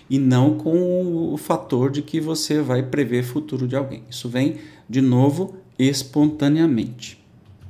[0.10, 4.04] E não com o fator de que você vai prever futuro de alguém.
[4.10, 4.58] Isso vem,
[4.90, 7.20] de novo, espontaneamente.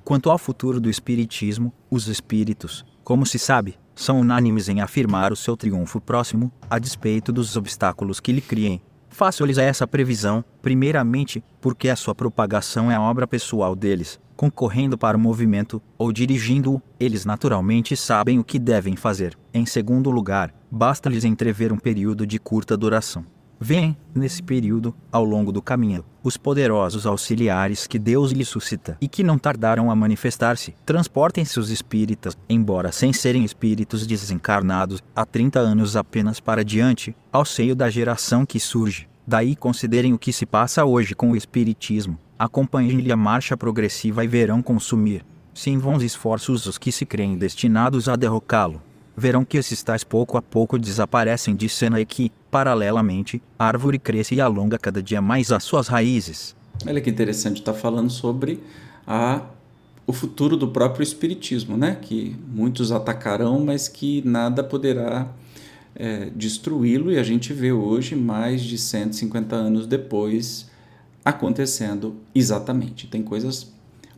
[0.03, 5.35] Quanto ao futuro do Espiritismo, os espíritos, como se sabe, são unânimes em afirmar o
[5.35, 8.81] seu triunfo próximo, a despeito dos obstáculos que lhe criem.
[9.09, 15.19] Faço-lhes essa previsão, primeiramente, porque a sua propagação é obra pessoal deles, concorrendo para o
[15.19, 19.37] movimento, ou dirigindo-o, eles naturalmente sabem o que devem fazer.
[19.53, 23.25] Em segundo lugar, basta-lhes entrever um período de curta duração.
[23.63, 29.07] Vêm, nesse período, ao longo do caminho, os poderosos auxiliares que Deus lhe suscita e
[29.07, 30.73] que não tardaram a manifestar-se.
[30.83, 37.45] Transportem-se os espíritas, embora sem serem espíritos desencarnados, há 30 anos apenas para diante, ao
[37.45, 39.07] seio da geração que surge.
[39.27, 44.27] Daí considerem o que se passa hoje com o espiritismo, acompanhem-lhe a marcha progressiva e
[44.27, 48.81] verão consumir, sem vãos esforços os que se creem destinados a derrocá-lo
[49.21, 53.99] verão que esses tais pouco a pouco desaparecem de cena e que, paralelamente, a árvore
[53.99, 56.55] cresce e alonga cada dia mais as suas raízes.
[56.85, 58.61] Olha que interessante, está falando sobre
[59.05, 59.43] a,
[60.07, 61.97] o futuro do próprio Espiritismo, né?
[62.01, 65.31] que muitos atacarão, mas que nada poderá
[65.95, 70.67] é, destruí-lo, e a gente vê hoje, mais de 150 anos depois,
[71.23, 73.05] acontecendo exatamente.
[73.05, 73.71] Tem coisas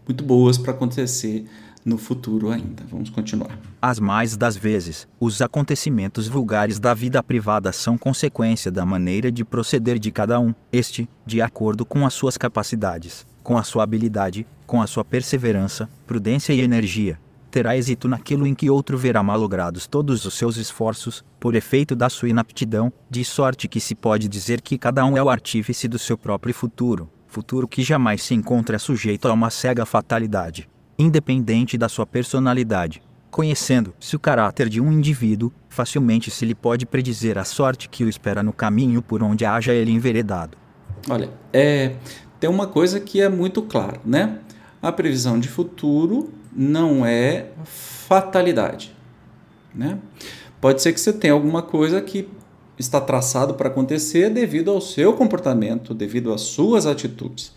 [0.07, 1.45] muito boas para acontecer
[1.85, 2.83] no futuro ainda.
[2.89, 3.57] Vamos continuar.
[3.81, 9.43] As mais das vezes, os acontecimentos vulgares da vida privada são consequência da maneira de
[9.43, 14.47] proceder de cada um, este, de acordo com as suas capacidades, com a sua habilidade,
[14.65, 17.19] com a sua perseverança, prudência e energia.
[17.51, 22.09] Terá êxito naquilo em que outro verá malogrados todos os seus esforços, por efeito da
[22.09, 25.99] sua inaptidão, de sorte que se pode dizer que cada um é o artífice do
[25.99, 31.89] seu próprio futuro, futuro que jamais se encontra sujeito a uma cega fatalidade independente da
[31.89, 33.01] sua personalidade.
[33.31, 38.09] Conhecendo-se o caráter de um indivíduo, facilmente se lhe pode predizer a sorte que o
[38.09, 40.57] espera no caminho por onde haja ele enveredado.
[41.09, 41.95] Olha, é,
[42.39, 44.39] tem uma coisa que é muito clara, né?
[44.81, 48.95] A previsão de futuro não é fatalidade,
[49.73, 49.97] né?
[50.61, 52.29] Pode ser que você tenha alguma coisa que
[52.77, 57.53] está traçado para acontecer devido ao seu comportamento, devido às suas atitudes.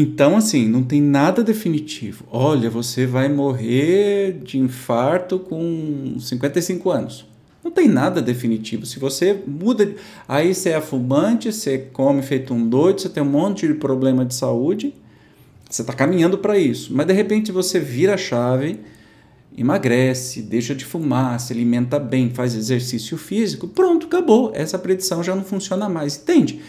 [0.00, 2.24] Então, assim, não tem nada definitivo.
[2.30, 7.26] Olha, você vai morrer de infarto com 55 anos.
[7.64, 8.86] Não tem nada definitivo.
[8.86, 9.92] Se você muda,
[10.28, 14.24] aí você é fumante, você come feito um doido, você tem um monte de problema
[14.24, 14.94] de saúde,
[15.68, 16.94] você está caminhando para isso.
[16.94, 18.78] Mas de repente você vira a chave,
[19.56, 24.52] emagrece, deixa de fumar, se alimenta bem, faz exercício físico, pronto, acabou.
[24.54, 26.60] Essa predição já não funciona mais, entende?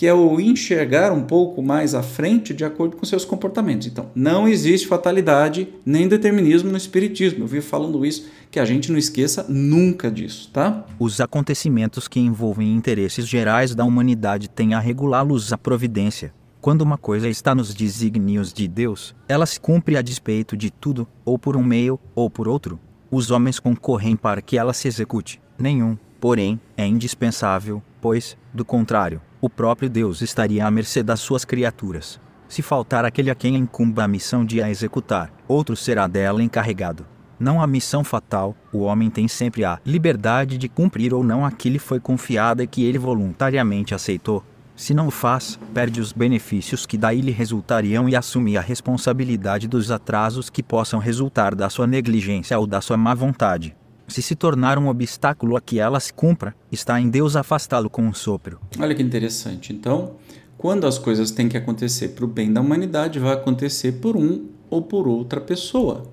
[0.00, 3.86] Que é o enxergar um pouco mais à frente de acordo com seus comportamentos.
[3.86, 7.44] Então, não existe fatalidade nem determinismo no espiritismo.
[7.44, 10.86] Eu vi falando isso, que a gente não esqueça nunca disso, tá?
[10.98, 16.32] Os acontecimentos que envolvem interesses gerais da humanidade têm a regulá-los a providência.
[16.62, 21.06] Quando uma coisa está nos desígnios de Deus, ela se cumpre a despeito de tudo,
[21.26, 22.80] ou por um meio, ou por outro.
[23.10, 25.42] Os homens concorrem para que ela se execute.
[25.58, 31.44] Nenhum, porém, é indispensável, pois, do contrário, o próprio Deus estaria à mercê das suas
[31.44, 32.20] criaturas.
[32.48, 37.06] Se faltar aquele a quem incumba a missão de a executar, outro será dela encarregado.
[37.38, 41.50] Não a missão fatal, o homem tem sempre a liberdade de cumprir ou não a
[41.50, 44.44] que lhe foi confiada e que ele voluntariamente aceitou.
[44.76, 49.68] Se não o faz, perde os benefícios que daí lhe resultariam e assume a responsabilidade
[49.68, 53.74] dos atrasos que possam resultar da sua negligência ou da sua má vontade
[54.10, 58.02] se se tornar um obstáculo a que ela se cumpra, está em Deus afastá-lo com
[58.02, 58.60] um sopro.
[58.78, 59.72] Olha que interessante.
[59.72, 60.12] Então,
[60.58, 64.46] quando as coisas têm que acontecer para o bem da humanidade, vai acontecer por um
[64.68, 66.04] ou por outra pessoa.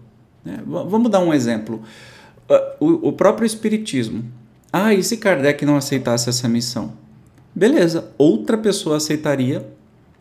[0.44, 0.62] Né?
[0.66, 1.82] Vamos dar um exemplo.
[2.50, 4.24] Ah, o, próprio Espiritismo.
[4.72, 6.94] Ah, e se Kardec não aceitasse essa missão?
[7.54, 9.68] Beleza, outra pessoa aceitaria,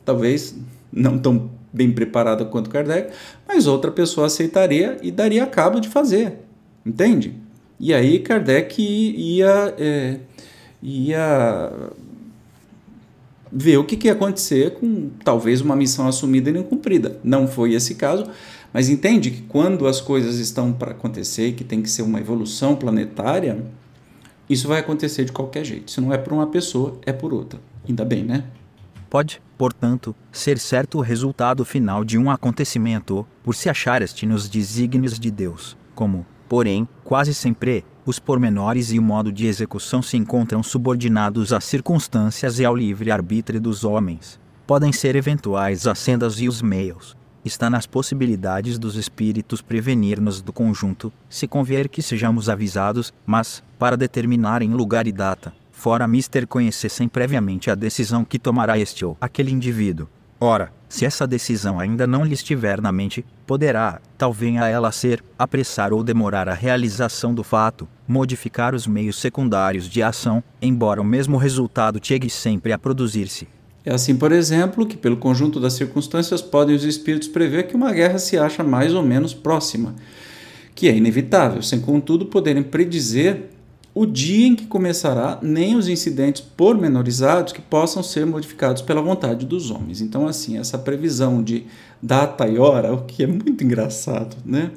[0.05, 0.57] talvez
[0.93, 3.12] não tão bem preparada quanto Kardec,
[3.47, 6.39] mas outra pessoa aceitaria e daria cabo de fazer.
[6.85, 7.35] Entende?
[7.79, 10.19] E aí Kardec ia, é,
[10.83, 11.73] ia
[13.53, 17.19] ver o que, que ia acontecer com talvez uma missão assumida e não cumprida.
[17.23, 18.27] Não foi esse caso,
[18.73, 22.75] mas entende que quando as coisas estão para acontecer, que tem que ser uma evolução
[22.77, 23.62] planetária,
[24.49, 25.91] isso vai acontecer de qualquer jeito.
[25.91, 27.61] Se não é por uma pessoa, é por outra.
[27.89, 28.45] Ainda bem, né?
[29.09, 34.49] Pode, portanto, ser certo o resultado final de um acontecimento, por se achar este nos
[34.49, 40.17] desígnios de Deus, como Porém, quase sempre, os pormenores e o modo de execução se
[40.17, 44.39] encontram subordinados às circunstâncias e ao livre-arbítrio dos homens.
[44.67, 47.17] Podem ser eventuais as sendas e os meios.
[47.45, 53.97] Está nas possibilidades dos espíritos prevenir-nos do conjunto, se convier que sejamos avisados, mas, para
[53.97, 59.53] determinarem lugar e data, fora mister conhecessem previamente a decisão que tomará este ou aquele
[59.53, 60.09] indivíduo.
[60.41, 65.22] Ora, se essa decisão ainda não lhe estiver na mente, poderá, talvez a ela ser,
[65.38, 71.05] apressar ou demorar a realização do fato, modificar os meios secundários de ação, embora o
[71.05, 73.49] mesmo resultado chegue sempre a produzir-se.
[73.85, 77.92] É assim, por exemplo, que pelo conjunto das circunstâncias podem os espíritos prever que uma
[77.92, 79.94] guerra se acha mais ou menos próxima,
[80.75, 83.44] que é inevitável, sem contudo poderem predizer
[83.97, 89.47] o dia em que começará, nem os incidentes pormenorizados que possam ser modificados pela vontade
[89.47, 90.03] dos homens.
[90.03, 91.65] Então, assim, essa previsão de
[92.03, 94.73] data e hora, o que é muito engraçado, né?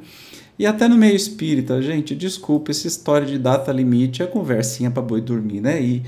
[0.58, 5.04] E até no meio espírita, gente, desculpa, essa história de data limite é conversinha para
[5.04, 5.82] boi dormir, né?
[5.82, 6.02] E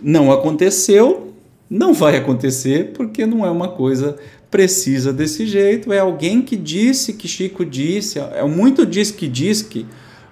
[0.00, 1.34] não aconteceu,
[1.68, 4.16] não vai acontecer, porque não é uma coisa
[4.52, 5.92] precisa desse jeito.
[5.92, 9.84] É alguém que disse que Chico disse, é muito diz que diz que,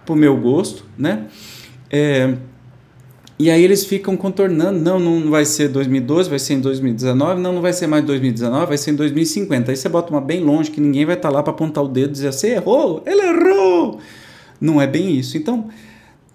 [0.06, 1.26] pro meu gosto, né?
[1.90, 2.34] É,
[3.40, 7.54] e aí eles ficam contornando, não, não vai ser 2012, vai ser em 2019, não,
[7.54, 9.70] não vai ser mais 2019, vai ser em 2050.
[9.70, 11.88] Aí você bota uma bem longe que ninguém vai estar tá lá para apontar o
[11.88, 13.98] dedo e dizer, você errou, ele errou.
[14.60, 15.38] Não é bem isso.
[15.38, 15.68] Então,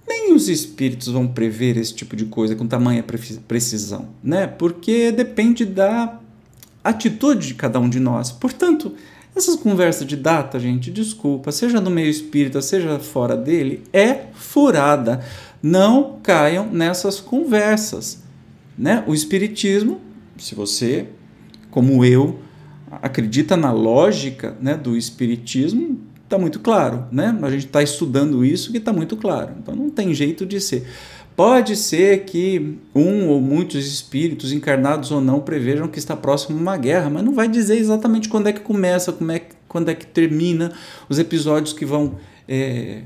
[0.08, 3.06] nem os espíritos vão prever esse tipo de coisa com tamanha
[3.48, 4.48] precisão, né?
[4.48, 6.20] Porque depende da
[6.84, 8.32] atitude de cada um de nós.
[8.32, 8.94] Portanto,
[9.36, 15.24] essas conversas de data, gente, desculpa, seja no meio espírita, seja fora dele, é furada.
[15.68, 18.22] Não caiam nessas conversas.
[18.78, 19.04] Né?
[19.08, 20.00] O espiritismo,
[20.38, 21.08] se você,
[21.72, 22.40] como eu,
[23.02, 27.08] acredita na lógica né, do espiritismo, está muito claro.
[27.12, 27.36] Né?
[27.42, 29.54] A gente está estudando isso que está muito claro.
[29.60, 30.86] Então não tem jeito de ser.
[31.36, 36.78] Pode ser que um ou muitos espíritos, encarnados ou não, prevejam que está próximo uma
[36.78, 40.06] guerra, mas não vai dizer exatamente quando é que começa, como é, quando é que
[40.06, 40.72] termina,
[41.10, 43.02] os episódios que vão é,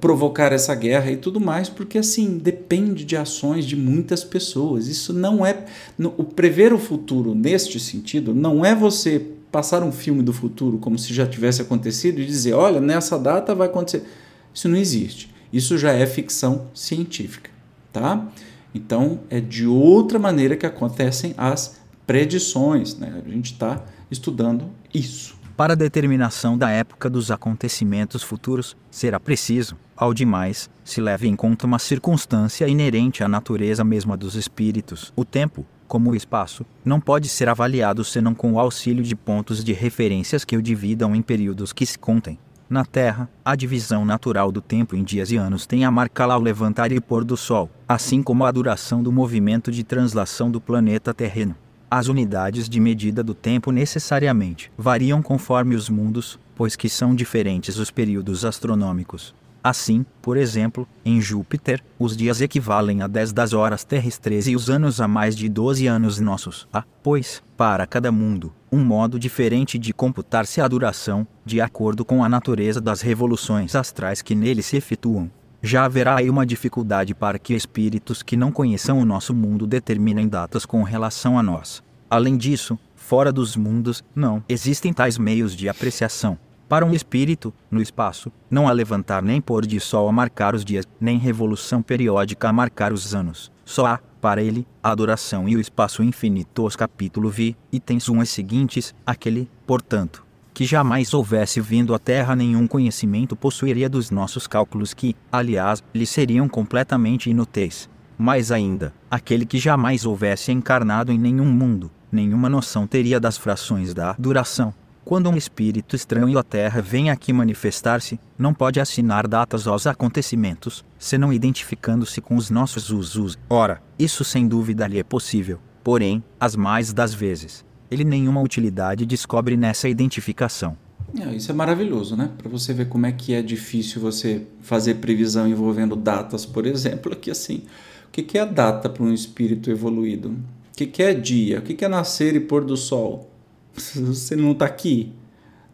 [0.00, 4.88] provocar essa guerra e tudo mais, porque assim depende de ações de muitas pessoas.
[4.88, 5.64] Isso não é
[5.96, 10.78] no, o prever o futuro neste sentido não é você passar um filme do futuro
[10.78, 14.04] como se já tivesse acontecido e dizer, olha, nessa data vai acontecer.
[14.52, 15.32] Isso não existe.
[15.52, 17.50] Isso já é ficção científica,
[17.92, 18.28] tá?
[18.74, 23.22] Então é de outra maneira que acontecem as predições, né?
[23.24, 25.37] A gente está estudando isso.
[25.58, 31.34] Para a determinação da época dos acontecimentos futuros, será preciso, ao demais, se leve em
[31.34, 35.12] conta uma circunstância inerente à natureza mesma dos espíritos.
[35.16, 39.64] O tempo, como o espaço, não pode ser avaliado senão com o auxílio de pontos
[39.64, 42.38] de referências que o dividam em períodos que se contem.
[42.70, 46.38] Na Terra, a divisão natural do tempo em dias e anos tem a marca lá
[46.38, 50.60] o levantar e pôr do Sol, assim como a duração do movimento de translação do
[50.60, 51.56] planeta terreno.
[51.90, 57.78] As unidades de medida do tempo necessariamente variam conforme os mundos, pois que são diferentes
[57.78, 59.34] os períodos astronômicos.
[59.64, 64.68] Assim, por exemplo, em Júpiter, os dias equivalem a 10 das horas terrestres e os
[64.68, 66.68] anos a mais de 12 anos nossos.
[66.72, 72.22] Há, pois, para cada mundo, um modo diferente de computar-se a duração, de acordo com
[72.22, 75.30] a natureza das revoluções astrais que nele se efetuam.
[75.60, 80.28] Já haverá aí uma dificuldade para que espíritos que não conheçam o nosso mundo determinem
[80.28, 81.82] datas com relação a nós.
[82.08, 86.38] Além disso, fora dos mundos, não existem tais meios de apreciação.
[86.68, 90.64] Para um espírito, no espaço, não há levantar nem pôr de sol a marcar os
[90.64, 93.50] dias, nem revolução periódica a marcar os anos.
[93.64, 96.64] Só há, para ele, a adoração e o espaço infinito.
[96.64, 100.24] Os capítulo vi, itens 1 e seguintes, aquele, portanto,
[100.58, 106.04] que jamais houvesse vindo à Terra nenhum conhecimento possuiria dos nossos cálculos que, aliás, lhe
[106.04, 107.88] seriam completamente inúteis.
[108.18, 113.94] Mais ainda, aquele que jamais houvesse encarnado em nenhum mundo, nenhuma noção teria das frações
[113.94, 119.68] da duração, quando um espírito estranho à Terra vem aqui manifestar-se, não pode assinar datas
[119.68, 123.38] aos acontecimentos, senão identificando-se com os nossos usos.
[123.48, 129.06] Ora, isso sem dúvida lhe é possível, porém, as mais das vezes, ele nenhuma utilidade
[129.06, 130.76] descobre nessa identificação.
[131.18, 132.30] É, isso é maravilhoso, né?
[132.36, 137.16] Para você ver como é que é difícil você fazer previsão envolvendo datas, por exemplo,
[137.16, 137.62] que assim,
[138.06, 140.30] o que é data para um espírito evoluído?
[140.30, 141.60] O que é dia?
[141.60, 143.30] O que é nascer e pôr do sol?
[143.74, 145.12] você não está aqui,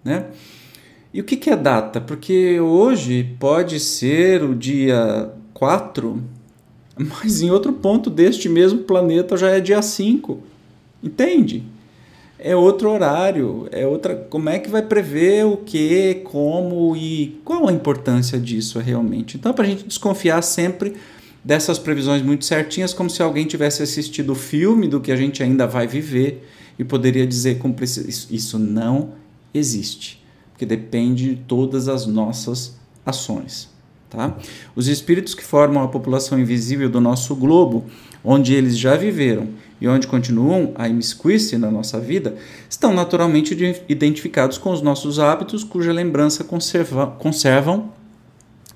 [0.04, 0.26] né?
[1.12, 2.00] E o que, que é data?
[2.00, 6.20] Porque hoje pode ser o dia 4,
[6.98, 10.40] mas em outro ponto deste mesmo planeta já é dia 5.
[11.02, 11.62] Entende?
[12.46, 14.14] É outro horário, é outra.
[14.14, 19.38] Como é que vai prever o que, como e qual a importância disso realmente?
[19.38, 20.92] Então, para a gente desconfiar sempre
[21.42, 25.42] dessas previsões muito certinhas, como se alguém tivesse assistido o filme do que a gente
[25.42, 26.46] ainda vai viver
[26.78, 29.12] e poderia dizer com precisão: isso não
[29.54, 33.70] existe, porque depende de todas as nossas ações.
[34.10, 34.36] Tá?
[34.76, 37.86] Os espíritos que formam a população invisível do nosso globo,
[38.22, 39.48] onde eles já viveram
[39.80, 42.36] e onde continuam a imiscuir-se na nossa vida,
[42.68, 43.56] estão naturalmente
[43.88, 47.92] identificados com os nossos hábitos, cuja lembrança conserva, conservam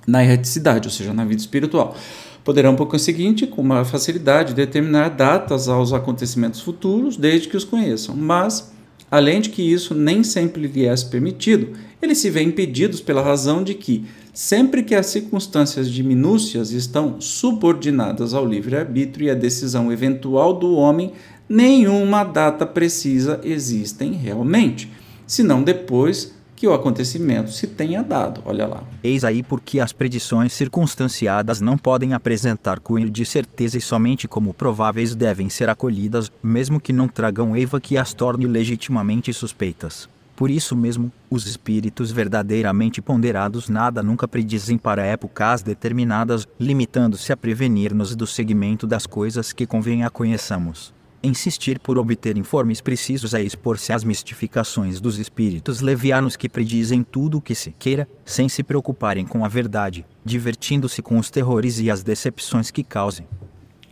[0.05, 1.95] na erraticidade, ou seja, na vida espiritual
[2.43, 8.15] poderão, por conseguinte, com maior facilidade, determinar datas aos acontecimentos futuros, desde que os conheçam.
[8.15, 8.71] Mas,
[9.09, 13.63] além de que isso nem sempre lhe é permitido, eles se veem impedidos pela razão
[13.63, 19.91] de que, sempre que as circunstâncias de minúcias estão subordinadas ao livre-arbítrio e à decisão
[19.91, 21.11] eventual do homem,
[21.47, 24.91] nenhuma data precisa existem realmente,
[25.25, 28.41] senão depois que o acontecimento se tenha dado.
[28.43, 28.83] Olha lá.
[29.01, 34.53] Eis aí porque as predições circunstanciadas não podem apresentar cunho de certeza e somente como
[34.53, 40.09] prováveis devem ser acolhidas, mesmo que não tragam Eva que as torne legitimamente suspeitas.
[40.35, 47.37] Por isso mesmo, os espíritos verdadeiramente ponderados nada nunca predizem para épocas determinadas, limitando-se a
[47.37, 50.93] prevenir-nos do segmento das coisas que convém a conheçamos.
[51.21, 57.39] Insistir por obter informes precisos é expor-se às mistificações dos espíritos levianos que predizem tudo
[57.39, 61.91] o que se queira, sem se preocuparem com a verdade, divertindo-se com os terrores e
[61.91, 63.27] as decepções que causem.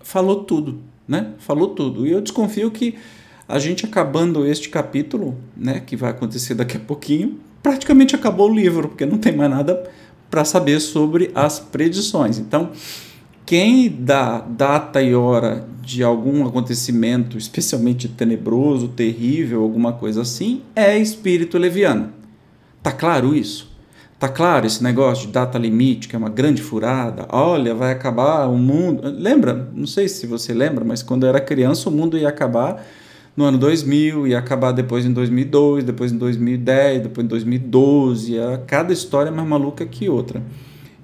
[0.01, 1.34] Falou tudo, né?
[1.39, 2.07] Falou tudo.
[2.07, 2.95] E eu desconfio que
[3.45, 8.53] a gente acabando este capítulo, né, que vai acontecer daqui a pouquinho, praticamente acabou o
[8.53, 9.89] livro, porque não tem mais nada
[10.30, 12.38] para saber sobre as predições.
[12.38, 12.71] Então,
[13.47, 20.97] quem dá data e hora de algum acontecimento especialmente tenebroso, terrível, alguma coisa assim, é
[20.97, 22.11] espírito leviano.
[22.83, 23.71] Tá claro isso?
[24.19, 27.25] Tá claro esse negócio de data limite, que é uma grande furada?
[27.29, 29.03] Olha, vai acabar o mundo.
[29.17, 29.69] Lembra?
[29.73, 32.85] Não sei se você lembra, mas quando eu era criança o mundo ia acabar
[33.37, 38.35] no ano 2000 e acabar depois em 2002, depois em 2010, depois em 2012.
[38.67, 40.43] Cada história é mais maluca que outra.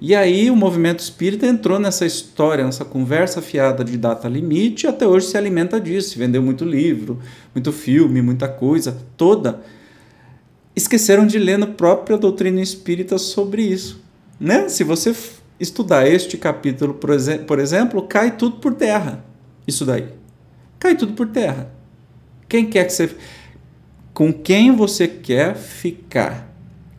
[0.06, 4.86] E aí o movimento espírita entrou nessa história, nessa conversa fiada de data limite e
[4.86, 6.18] até hoje se alimenta disso.
[6.18, 7.20] Vendeu muito livro,
[7.54, 9.62] muito filme, muita coisa toda.
[10.76, 14.04] Esqueceram de ler na própria doutrina espírita sobre isso.
[14.38, 14.68] Né?
[14.68, 15.16] Se você
[15.58, 16.92] estudar este capítulo,
[17.46, 19.24] por exemplo, cai tudo por terra.
[19.66, 20.08] Isso daí.
[20.78, 21.72] Cai tudo por terra.
[22.46, 23.10] Quem quer que você.
[24.12, 26.53] Com quem você quer ficar?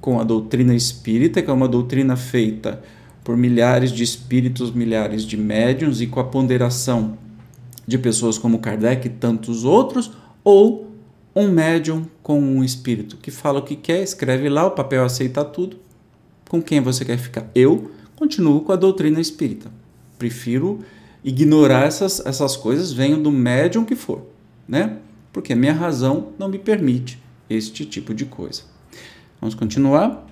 [0.05, 2.79] Com a doutrina espírita, que é uma doutrina feita
[3.23, 7.17] por milhares de espíritos, milhares de médiums e com a ponderação
[7.87, 10.11] de pessoas como Kardec e tantos outros,
[10.43, 10.91] ou
[11.35, 15.43] um médium com um espírito que fala o que quer, escreve lá, o papel aceita
[15.43, 15.77] tudo.
[16.47, 17.49] Com quem você quer ficar?
[17.55, 19.71] Eu continuo com a doutrina espírita.
[20.19, 20.81] Prefiro
[21.23, 24.21] ignorar essas, essas coisas, venham do médium que for,
[24.67, 24.99] né?
[25.33, 28.74] Porque a minha razão não me permite este tipo de coisa.
[29.45, 30.25] Vamos continuar.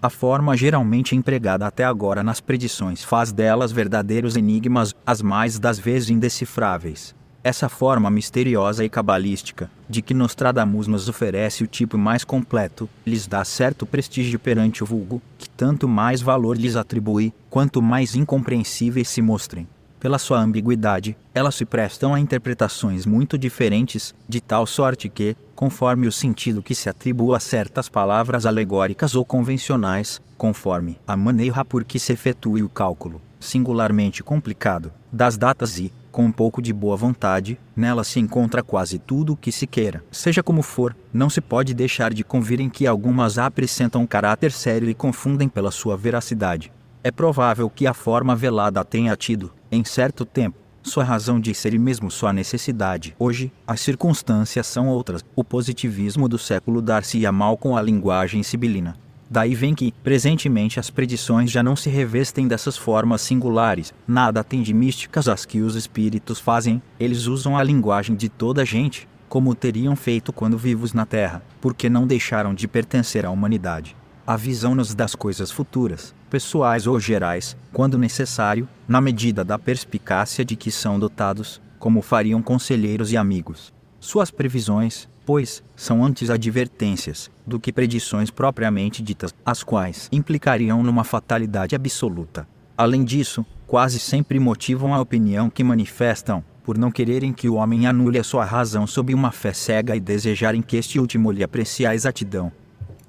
[0.00, 5.78] A forma geralmente empregada até agora nas predições faz delas verdadeiros enigmas, as mais das
[5.78, 7.14] vezes indecifráveis.
[7.42, 13.26] Essa forma misteriosa e cabalística, de que Nostradamus nos oferece o tipo mais completo, lhes
[13.26, 19.08] dá certo prestígio perante o vulgo, que tanto mais valor lhes atribui, quanto mais incompreensíveis
[19.08, 19.68] se mostrem.
[20.00, 26.06] Pela sua ambiguidade, elas se prestam a interpretações muito diferentes, de tal sorte que, conforme
[26.06, 31.84] o sentido que se atribua a certas palavras alegóricas ou convencionais, conforme a maneira por
[31.84, 36.96] que se efetue o cálculo, singularmente complicado, das datas e, com um pouco de boa
[36.96, 40.02] vontade, nela se encontra quase tudo o que se queira.
[40.10, 44.52] Seja como for, não se pode deixar de convir em que algumas apresentam um caráter
[44.52, 46.72] sério e confundem pela sua veracidade.
[47.02, 51.74] É provável que a forma velada tenha tido, em certo tempo, sua razão de ser
[51.74, 53.16] e mesmo sua necessidade.
[53.18, 55.24] Hoje, as circunstâncias são outras.
[55.34, 58.96] O positivismo do século dar-se-ia mal com a linguagem sibilina.
[59.28, 63.92] Daí vem que, presentemente, as predições já não se revestem dessas formas singulares.
[64.06, 66.80] Nada tem de místicas as que os espíritos fazem.
[67.00, 71.42] Eles usam a linguagem de toda a gente, como teriam feito quando vivos na Terra,
[71.60, 73.96] porque não deixaram de pertencer à humanidade
[74.26, 80.70] avisam-nos das coisas futuras, pessoais ou gerais, quando necessário, na medida da perspicácia de que
[80.70, 83.72] são dotados, como fariam conselheiros e amigos.
[84.00, 91.04] Suas previsões, pois, são antes advertências do que predições propriamente ditas, as quais implicariam numa
[91.04, 92.48] fatalidade absoluta.
[92.76, 97.86] Além disso, quase sempre motivam a opinião que manifestam, por não quererem que o homem
[97.86, 101.86] anule a sua razão sob uma fé cega e desejarem que este último lhe aprecie
[101.86, 102.50] a exatidão.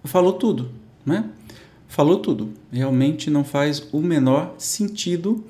[0.03, 1.29] Falou tudo né?
[1.87, 2.49] Falou tudo.
[2.71, 5.43] Realmente não faz o menor sentido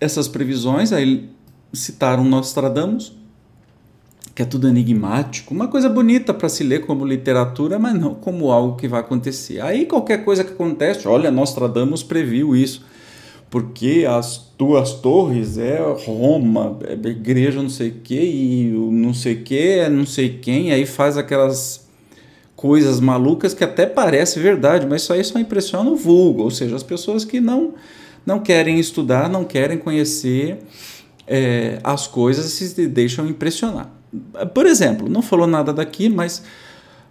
[0.00, 0.92] essas previsões.
[0.92, 1.30] Aí
[1.72, 3.12] citaram Nostradamus,
[4.34, 8.50] que é tudo enigmático, uma coisa bonita para se ler como literatura, mas não como
[8.50, 9.60] algo que vai acontecer.
[9.60, 12.84] Aí qualquer coisa que acontece, olha, Nostradamus previu isso,
[13.50, 19.34] porque as duas torres é Roma, é igreja não sei o que, e não sei
[19.34, 21.81] o que é não sei quem, aí faz aquelas
[22.62, 26.76] coisas malucas que até parece verdade, mas isso aí só impressiona o vulgo, ou seja,
[26.76, 27.74] as pessoas que não,
[28.24, 30.60] não querem estudar, não querem conhecer
[31.26, 33.90] é, as coisas se deixam impressionar.
[34.54, 36.44] Por exemplo, não falou nada daqui, mas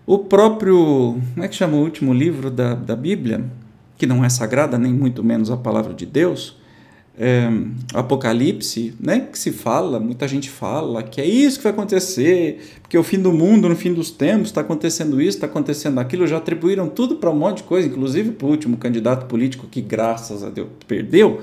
[0.05, 1.19] o próprio.
[1.33, 3.43] Como é que chama o último livro da, da Bíblia?
[3.97, 6.60] Que não é sagrada, nem muito menos a palavra de Deus
[7.17, 7.49] é,
[7.93, 12.97] Apocalipse, né, que se fala, muita gente fala que é isso que vai acontecer, porque
[12.97, 16.37] o fim do mundo, no fim dos tempos, está acontecendo isso, está acontecendo aquilo, já
[16.37, 20.43] atribuíram tudo para um monte de coisa, inclusive para o último candidato político que, graças
[20.43, 21.41] a Deus, perdeu,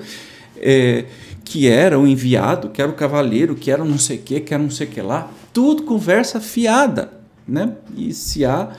[0.57, 1.05] é,
[1.45, 4.53] que era o enviado, que era o cavaleiro, que era não sei o que, que
[4.53, 7.13] era não sei o que lá, tudo conversa fiada,
[7.47, 7.73] né?
[7.95, 8.71] E se há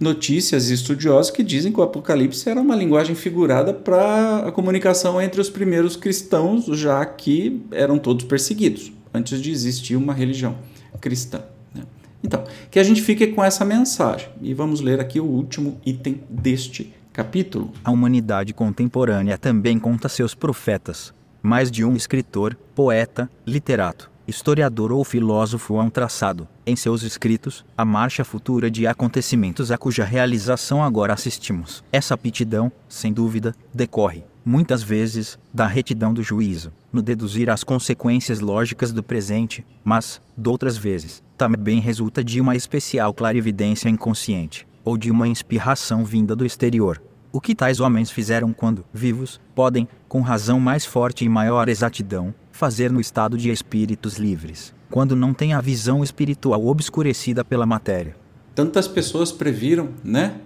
[0.00, 5.20] notícias e estudiosos que dizem que o Apocalipse era uma linguagem figurada para a comunicação
[5.20, 10.56] entre os primeiros cristãos, já que eram todos perseguidos, antes de existir uma religião
[11.00, 11.42] cristã.
[11.74, 11.82] Né?
[12.24, 14.28] Então, que a gente fique com essa mensagem.
[14.40, 17.70] E vamos ler aqui o último item deste capítulo.
[17.84, 25.04] A humanidade contemporânea também conta seus profetas, mais de um escritor, poeta, literato historiador ou
[25.04, 30.82] filósofo há um traçado, em seus escritos, a marcha futura de acontecimentos a cuja realização
[30.82, 31.84] agora assistimos.
[31.92, 38.40] Essa aptidão, sem dúvida, decorre, muitas vezes, da retidão do juízo, no deduzir as consequências
[38.40, 45.10] lógicas do presente, mas, doutras vezes, também resulta de uma especial clarividência inconsciente, ou de
[45.10, 47.02] uma inspiração vinda do exterior.
[47.32, 52.34] O que tais homens fizeram quando, vivos, podem, com razão mais forte e maior exatidão,
[52.52, 58.16] fazer no estado de espíritos livres, quando não tem a visão espiritual obscurecida pela matéria.
[58.54, 60.36] Tantas pessoas previram, né?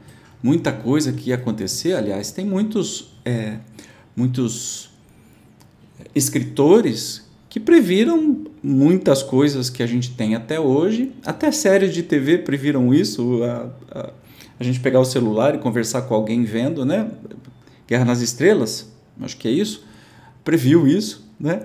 [0.43, 1.95] Muita coisa que ia acontecer.
[1.95, 3.59] Aliás, tem muitos, é,
[4.15, 4.91] muitos
[6.15, 11.13] escritores que previram muitas coisas que a gente tem até hoje.
[11.25, 13.43] Até séries de TV previram isso.
[13.43, 14.13] A, a,
[14.59, 17.11] a gente pegar o celular e conversar com alguém vendo, né?
[17.89, 19.85] Guerra nas Estrelas, acho que é isso.
[20.45, 21.61] Previu isso, né?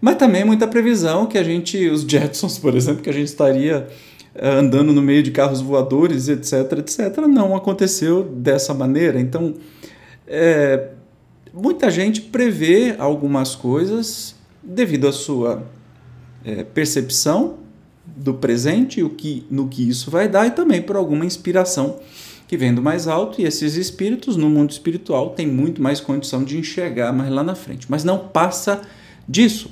[0.00, 3.86] Mas também muita previsão que a gente, os Jetsons, por exemplo, que a gente estaria
[4.34, 9.20] eh, andando no meio de carros voadores, etc, etc, não aconteceu dessa maneira.
[9.20, 9.54] Então,
[10.26, 10.88] é,
[11.54, 15.62] muita gente prevê algumas coisas devido à sua
[16.44, 17.58] é, percepção
[18.04, 22.00] do presente, o que, no que isso vai dar, e também por alguma inspiração
[22.48, 26.42] que vem do mais alto, e esses espíritos no mundo espiritual têm muito mais condição
[26.42, 27.86] de enxergar mais lá na frente.
[27.88, 28.82] Mas não passa
[29.28, 29.70] disso.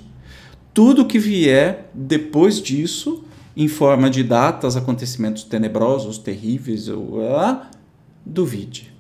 [0.73, 3.25] Tudo que vier depois disso
[3.57, 6.89] em forma de datas, acontecimentos tenebrosos, terríveis,
[7.37, 7.69] ah,
[8.25, 8.93] duvide.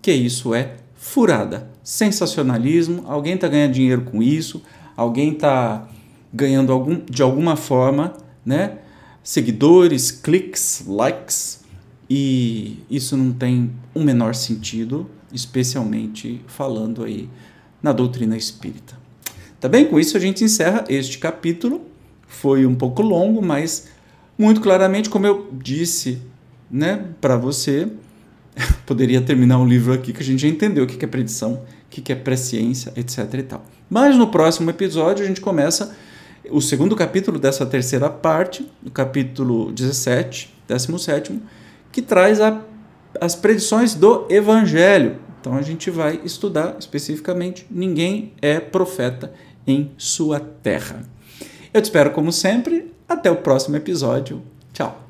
[0.00, 4.62] Que isso é furada, sensacionalismo, alguém está ganhando dinheiro com isso,
[4.96, 5.88] alguém está
[6.32, 8.78] ganhando algum, de alguma forma, né?
[9.22, 11.64] Seguidores, cliques, likes,
[12.08, 17.28] e isso não tem o um menor sentido, especialmente falando aí
[17.82, 18.98] na doutrina espírita.
[19.60, 19.86] Tá bem?
[19.86, 21.82] Com isso a gente encerra este capítulo.
[22.26, 23.88] Foi um pouco longo, mas
[24.36, 26.22] muito claramente, como eu disse
[26.70, 27.88] né, para você,
[28.86, 31.60] poderia terminar um livro aqui que a gente já entendeu o que é predição, o
[31.90, 33.34] que é presciência, etc.
[33.34, 33.64] e tal.
[33.90, 35.96] Mas no próximo episódio a gente começa
[36.50, 41.40] o segundo capítulo dessa terceira parte, o capítulo 17, 17,
[41.90, 42.62] que traz a,
[43.20, 45.16] as predições do Evangelho.
[45.40, 49.32] Então a gente vai estudar especificamente: ninguém é profeta
[49.68, 51.02] em sua terra.
[51.72, 54.42] Eu te espero como sempre, até o próximo episódio.
[54.72, 55.08] Tchau!